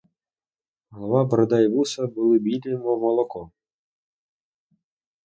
Голова, 0.89 1.25
борода 1.25 1.61
і 1.61 1.67
вуса 1.67 2.07
були 2.07 2.39
білі, 2.39 2.77
мов 2.77 2.99
молоко. 3.01 3.51